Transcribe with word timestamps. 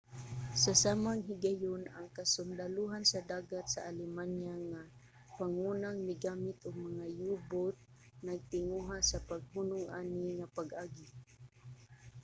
sa 0.63 0.71
samang 0.83 1.21
higayon 1.29 1.83
ang 1.97 2.07
kasundalohan 2.17 3.03
sa 3.11 3.19
dagat 3.31 3.65
sa 3.69 3.85
alemanya 3.91 4.55
nga 4.69 4.81
pangunang 5.37 5.99
migamit 6.09 6.57
og 6.67 6.83
mga 6.87 7.05
u-boat 7.31 7.75
nagtinguha 8.27 8.97
sa 9.09 9.23
paghunong 9.29 9.85
ani 9.99 10.25
nga 10.37 10.47
pag-agi 10.57 11.07